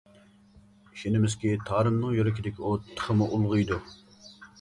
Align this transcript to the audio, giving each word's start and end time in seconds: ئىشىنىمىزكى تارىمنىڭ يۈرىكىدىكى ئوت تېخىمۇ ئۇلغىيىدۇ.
ئىشىنىمىزكى 0.93 1.51
تارىمنىڭ 1.67 2.15
يۈرىكىدىكى 2.15 2.65
ئوت 2.71 2.89
تېخىمۇ 2.95 3.29
ئۇلغىيىدۇ. 3.37 3.79